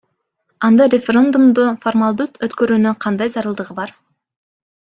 Анда 0.67 0.87
референдумду 0.93 1.65
формалдуу 1.83 2.27
өткөрүүнүн 2.49 2.99
кандай 3.07 3.33
зарылдыгы 3.37 3.81
бар? 3.83 3.97